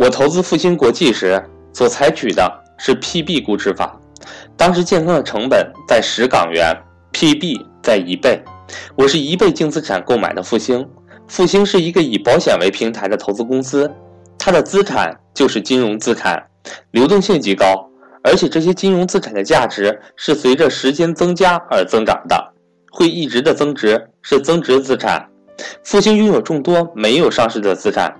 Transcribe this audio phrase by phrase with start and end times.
[0.00, 1.38] 我投资复兴国际时
[1.74, 4.00] 所采取的是 PB 估值法，
[4.56, 6.74] 当时建仓的成本在十港元
[7.12, 8.42] ，PB 在一倍，
[8.96, 10.88] 我是一倍净资产购买的复兴。
[11.28, 13.92] 复兴是一个以保险为平台的投资公司，
[14.38, 16.42] 它的资产就是金融资产，
[16.92, 17.86] 流动性极高，
[18.24, 22.54] 而且这些金融资产的价值是随着时间增加而增长的，
[22.90, 25.28] 会一直的增值，是增值资产。
[25.84, 28.10] 复兴拥有众多没有上市的资产。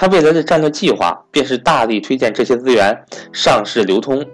[0.00, 2.98] 他未来的战略计划便是大力推荐这些资源
[3.34, 4.24] 上市流通。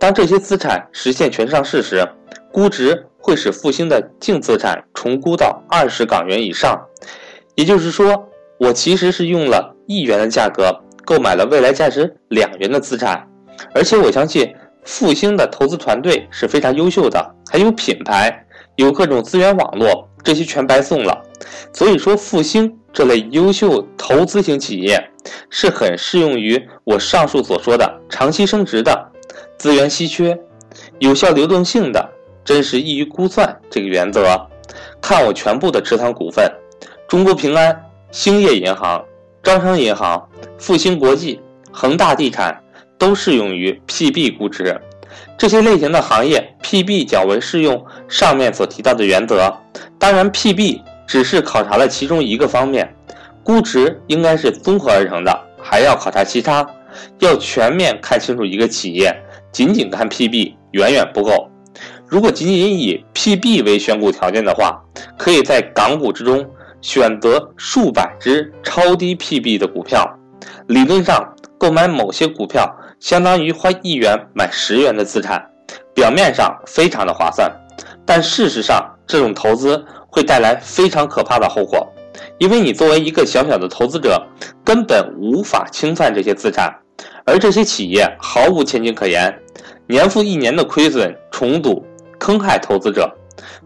[0.00, 2.02] 当这些资产实现全上市时，
[2.50, 6.80] 估值会使复兴的净资产重估到二十港元以上。
[7.56, 8.26] 也就是说，
[8.58, 13.22] 我其实是用了一元的价格购买了未来价值两元的资产。
[13.74, 14.50] 而且我相信
[14.82, 21.22] 复兴的投资团队是非常优秀的，还有品牌，有各种资源网络，这些全白送了。
[21.70, 22.78] 所以说，复兴。
[22.94, 25.10] 这类优秀投资型企业
[25.48, 29.08] 是很适用于我上述所说的长期升值的、
[29.56, 30.36] 资源稀缺、
[30.98, 32.04] 有效流动性的、
[32.44, 34.44] 真实易于估算这个原则。
[35.00, 36.50] 看我全部的持仓股份：
[37.06, 39.04] 中国平安、兴业银行、
[39.40, 41.40] 招商银行、复兴国际、
[41.70, 42.60] 恒大地产
[42.98, 44.76] 都适用于 PB 估值。
[45.38, 49.56] 这些类型的行业 PB 较为适用上面所提到的原则。
[49.96, 50.80] 当然，PB。
[51.12, 52.90] 只是考察了其中一个方面，
[53.44, 56.66] 估值应该是综合而成的，还要考察其他，
[57.18, 59.14] 要全面看清楚一个企业，
[59.50, 61.48] 仅仅看 PB 远远不够。
[62.06, 64.80] 如果仅仅以 PB 为选股条件的话，
[65.18, 66.44] 可以在港股之中
[66.80, 70.08] 选择数百只超低 PB 的股票，
[70.68, 75.44] 理论上购买某些股票相当于花一元买十元的资产，
[75.94, 77.50] 表面上非常的划算，
[78.04, 79.84] 但事实上这种投资。
[80.14, 81.90] 会带来非常可怕的后果，
[82.38, 84.20] 因为你作为一个小小的投资者，
[84.64, 86.74] 根本无法清算这些资产，
[87.24, 89.32] 而这些企业毫无前景可言，
[89.86, 91.84] 年复一年的亏损重组，
[92.18, 93.10] 坑害投资者。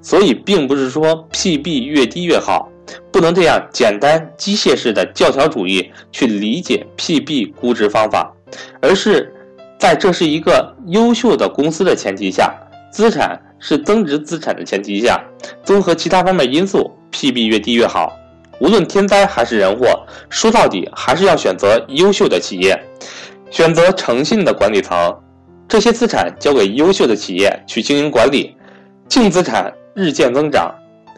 [0.00, 2.68] 所以，并不是说 PB 越低越好，
[3.10, 8.32] 不能这样简单机械式的教条主义去理解 PB 估值方法，
[8.80, 9.32] 而是
[9.78, 12.54] 在这是一个优秀的公司的前提下，
[12.92, 13.40] 资产。
[13.58, 15.18] 是增值资产的前提下，
[15.64, 18.12] 综合其他方面因素，PB 越低越好。
[18.58, 22.80] 无论天灾还是人祸，说到底还是要选择优秀的企业，
[23.50, 25.14] 选择诚信的管理层。
[25.68, 28.56] 这些资产交给优秀的企业去经营管理，
[29.08, 30.74] 净资产日渐增长，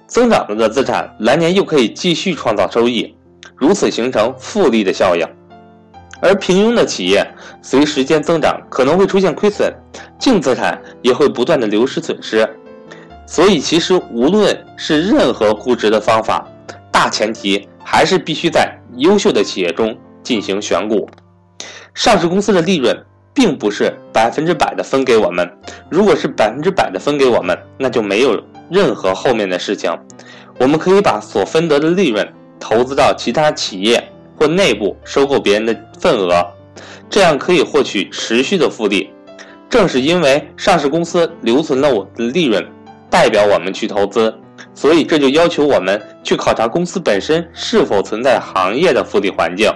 [0.07, 3.15] 增长了的资产来年又可以继续创造收益，
[3.55, 5.27] 如此形成复利的效应。
[6.21, 7.25] 而平庸的企业
[7.63, 9.73] 随时间增长可能会出现亏损，
[10.19, 12.49] 净资产也会不断的流失损失。
[13.27, 16.49] 所以，其实无论是任何估值的方法，
[16.99, 21.09] 大前提还是必须在优秀的企业中进行选股。
[21.95, 22.93] 上市公司的利润
[23.33, 25.49] 并不是百分之百的分给我们，
[25.89, 29.97] 如果是百分之百的分给我们，那就没有任何后面的事情。
[30.59, 32.29] 我们可以把所分得的利润
[32.59, 34.03] 投资到其他企业。
[34.37, 36.45] 或内部收购别人的份额，
[37.09, 39.11] 这样可以获取持续的复利。
[39.69, 42.65] 正是因为上市公司留存了我的利润，
[43.09, 44.33] 代表我们去投资，
[44.75, 49.71] 所以这就要求我们去考察公司本身是否存在行业的复利环境。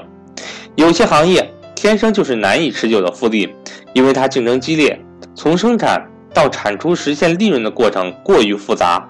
[0.76, 3.52] 有些行业天生就是难以持久的复利，
[3.92, 4.98] 因为它竞争激烈，
[5.34, 9.08] 从生产到产出实现利润的过程过于复杂，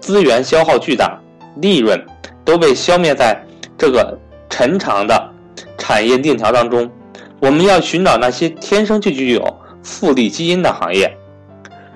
[0.00, 1.18] 资源消耗巨大，
[1.56, 2.00] 利润
[2.44, 3.40] 都被消灭在
[3.76, 4.18] 这个。
[4.54, 5.30] 陈长的
[5.78, 6.88] 产业链条当中，
[7.40, 9.42] 我们要寻找那些天生就具有
[9.82, 11.10] 复利基因的行业，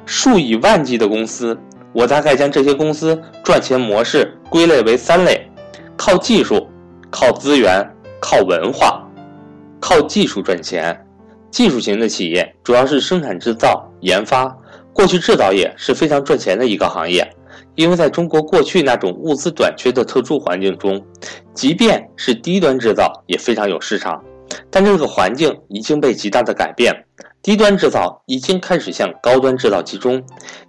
[0.07, 1.57] 数以万计的公司。
[1.97, 5.51] 我大概将这些公司赚钱模式归类为三类：
[5.97, 6.69] 靠技术、
[7.09, 7.83] 靠资源、
[8.21, 9.03] 靠文化。
[9.81, 10.95] 靠技术赚钱，
[11.51, 14.55] 技术型的企业主要是生产制造、研发。
[14.93, 17.27] 过去制造业是非常赚钱的一个行业。
[17.77, 21.03] 因为在中国过去那种物资短缺的特殊环境中，
[21.55, 24.23] 即便是低端制造也非常有市场，
[24.71, 26.95] 但这个环境已经被极大的改变，
[27.47, 30.21] 低端制造已经开始向高端制造集中。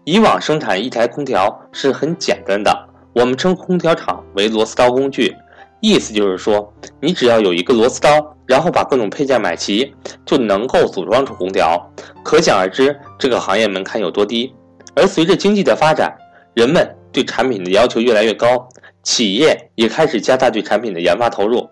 [0.03, 2.71] 以往生产一台空调是很简单的，
[3.13, 5.35] 我们称空调厂为螺丝刀工具，
[5.81, 6.71] 意思就是说，
[7.01, 8.11] 你只要有一个螺丝刀，
[8.45, 9.91] 然后把各种配件买齐，
[10.23, 11.83] 就能够组装出空调。
[12.23, 14.53] 可想而知，这个行业门槛有多低。
[14.93, 16.15] 而随着经济的发展，
[16.53, 18.69] 人们对产品的要求越来越高，
[19.01, 21.67] 企业也开始加大对产品的研发投入。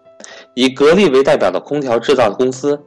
[0.56, 2.81] 以格力为代表的空调制造公司，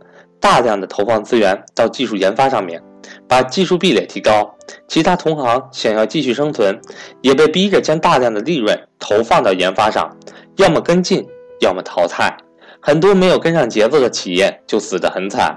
[0.48, 2.82] 大量的投放资源到技术研发上面，
[3.28, 4.50] 把技术壁垒提高。
[4.86, 6.80] 其他同行想要继续生存，
[7.20, 10.10] 也被逼着将大量的利润投放到研发上，
[10.56, 11.22] 要么跟进，
[11.60, 12.34] 要么淘汰。
[12.80, 15.54] 很多没有跟上节奏的企业就死得很惨。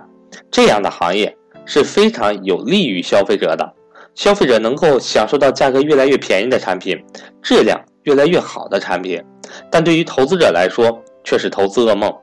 [0.51, 1.33] 这样的行业
[1.65, 3.73] 是非常有利于消费者的，
[4.13, 7.01] 消费者能够享受到价格越来越便宜的产品，
[7.41, 9.23] 质量越来越好的产品。
[9.71, 12.13] 但对于投资者来说，却是投资噩梦。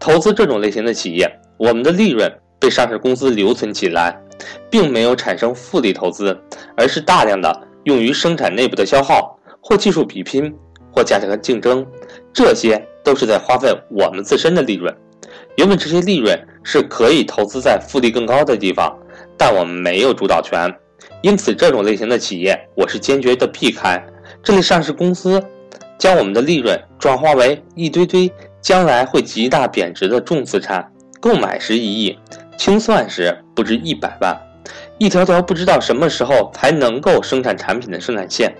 [0.00, 4.18] 投资这种类型的企业，我们的利润被上市公司留存起来，
[4.70, 6.36] 并没有产生复利投资，
[6.76, 10.52] 而是大量的用于生产内部的消耗，或技术比拼，
[10.90, 11.86] 或价格竞争，
[12.32, 14.94] 这些都是在花费我们自身的利润。
[15.56, 18.96] 原本这些利润是可以投资在复利更高的地方，
[19.36, 20.72] 但我们没有主导权，
[21.22, 24.04] 因此这种类型的企业我是坚决的避开。
[24.42, 25.42] 这类上市公司
[25.98, 28.30] 将我们的利润转化为一堆堆。
[28.64, 30.90] 将来会极大贬值的重资产，
[31.24, 32.18] 购买时一亿，
[32.58, 34.38] 清算时不止一百万，
[34.98, 38.54] 一条条不知道什么时候才能够生产产品的生产线，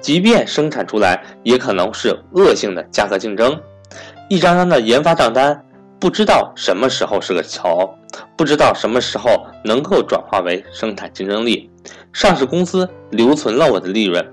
[0.00, 3.60] 即便生产出来，也可能是恶性的价格竞争，
[4.28, 5.60] 一张张的研发账单，
[5.98, 7.92] 不知道什么时候是个头，
[8.36, 11.68] 不知道什么时候能够转化为生产竞争力。
[12.12, 14.24] 上市公司留存了我的利润，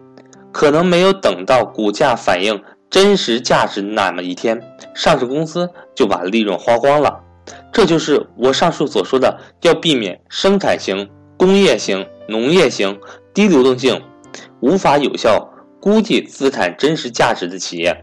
[0.51, 2.61] 可能没有等到股价反映。
[2.91, 4.61] 真实价值那么一天，
[4.93, 7.19] 上市公司就把利润花光了。
[7.71, 12.99] 这就是我上述所说的，要避免生产型、工业型、农业型
[13.33, 14.01] 低流动性、
[14.59, 15.49] 无法有效
[15.79, 17.95] 估计资产真实价值的企业。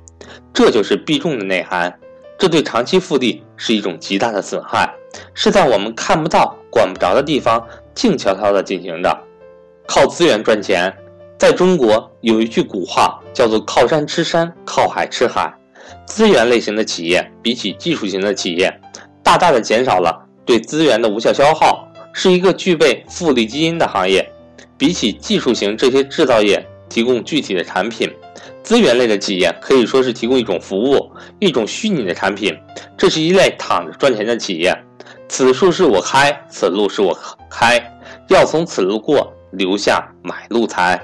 [0.52, 1.98] 这就是避重的内涵。
[2.38, 4.88] 这对长期复利是一种极大的损害，
[5.34, 9.18] 是在我们看不到、管不着的地方静悄悄地进行的，
[9.86, 10.94] 靠资源赚钱。
[11.36, 15.52] 在中国有一句古话叫做“靠山吃山，靠海吃海”。
[16.06, 18.72] 资源类型的企业比起技术型的企业，
[19.28, 24.26] 大大的减少了对资源的无效消耗，是一个具备复利基因的行业。
[24.78, 28.10] 比起技术型这些制造业提供具体的产品，
[28.62, 31.10] 资源类的企业可以说是提供一种服务，
[31.40, 32.56] 一种虚拟的产品。
[32.96, 34.74] 这是一类躺着赚钱的企业。
[35.28, 37.14] 此树是我开，此路是我
[37.50, 37.78] 开，
[38.28, 40.98] 要从此路过，留下买路财。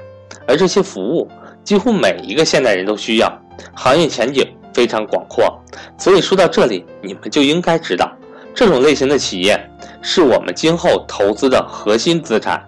[0.48, 1.28] 而这些服务
[1.62, 3.30] 几乎每一个现代人都需要，
[3.74, 5.58] 行业前景非常广阔。
[5.96, 8.12] 所以说到这里，你们就应该知道，
[8.54, 9.58] 这种类型的企业
[10.02, 12.62] 是我们今后投资的核心资产。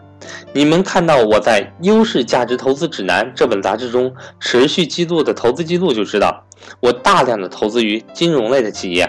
[0.53, 6.43] 你们看到我在《优势价值投资指南》这本杂志中持续记录的投资记录，就知道
[6.81, 9.09] 我大量的投资于金融类的企业，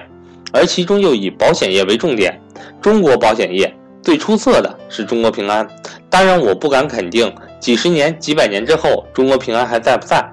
[0.52, 2.40] 而其中又以保险业为重点。
[2.82, 3.74] 中国保险业
[4.04, 5.68] 最出色的是中国平安，
[6.10, 7.34] 当然我不敢肯定。
[7.60, 10.24] 几十年、几百年之后，中国平安还在不在？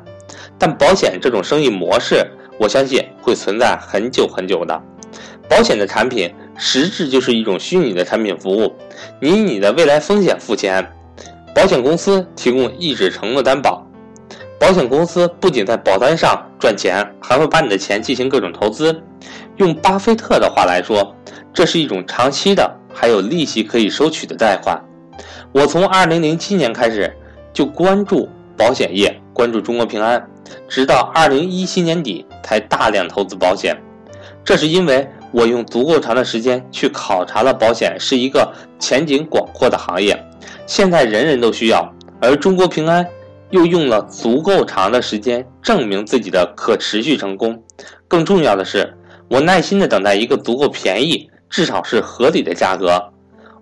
[0.59, 2.27] 但保险这种生意模式，
[2.59, 4.81] 我相信会存在很久很久的。
[5.49, 8.75] 保险的产品实质就是一种虚拟的产品服务，
[9.21, 10.85] 你以你的未来风险付钱，
[11.55, 13.87] 保险公司提供一纸承诺担保。
[14.59, 18.99] 保险公司不仅在保单上赚钱，还会把你的钱进行各种投资。
[19.57, 21.15] 用巴菲特的话来说，
[21.53, 24.83] 这是一种长期的，还有利息可以收取的贷款。
[25.53, 27.13] 我从二零零七年开始
[27.53, 30.25] 就关注保险业，关注中国平安，
[30.69, 33.77] 直到二零一七年底才大量投资保险。
[34.45, 40.17] 这是因为我用足够长的时间去考察了保险是一个前景广阔的行业，
[40.67, 41.91] 现在人人都需要。
[42.21, 43.07] 而中国平安
[43.51, 47.63] 又用了足够长的时间证明自己的可持续成功。
[48.07, 48.95] 更重要的是，
[49.29, 53.03] 我耐心的等待一个足够便宜，至少是合理的价格。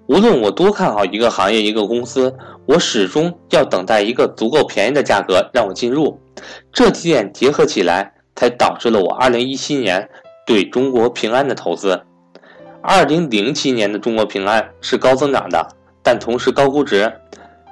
[0.07, 2.35] 无论我多看好一个行业、一个公司，
[2.67, 6.21] 我始终要等待一个足够便宜的价格让我进入。
[6.73, 10.09] 这几点结合起来，才导致了我2017年
[10.47, 12.03] 对中国平安的投资。
[12.83, 15.67] 2007年的中国平安是高增长的，
[16.03, 17.13] 但同时高估值。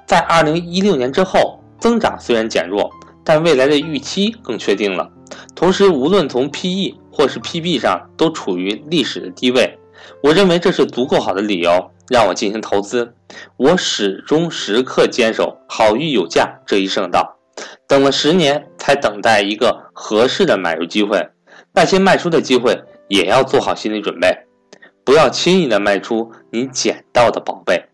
[0.07, 2.91] 在2016年之后，增长虽然减弱，
[3.25, 5.11] 但未来的预期更确定了。
[5.55, 9.79] 同时，无论从 PE 或是 PB 上，都处于历史的低位。
[10.23, 11.91] 我认为这是足够好的理由。
[12.09, 13.15] 让我进行投资，
[13.57, 17.37] 我始终时刻坚守“好玉有价”这一圣道。
[17.91, 21.29] 等了十年，才等待一个合适的买入机会。
[21.75, 24.29] 那些卖出的机会，也要做好心理准备，
[25.03, 27.87] 不要轻易的卖出你捡到的宝贝。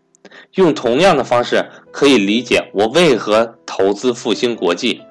[0.53, 5.01] 用同样的方式，可以理解我为何投资复兴国际。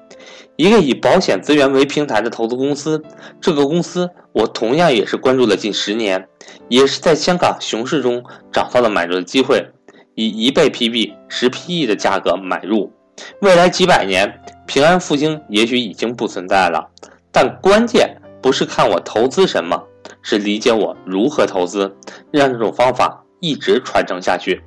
[0.55, 3.03] 一个以保险资源为平台的投资公司，
[3.41, 6.29] 这个公司我同样也是关注了近十年，
[6.69, 9.67] 也是在香港熊市中找到了买入的机会，
[10.15, 12.93] 以一倍 PB、十 PE 的价格买入。
[13.41, 16.87] 未来几百年，平安复兴也许已经不存在了，
[17.31, 19.81] 但关键不是看我投资什么，
[20.21, 21.95] 是理解我如何投资，
[22.31, 24.61] 让这种方法一直传承下去。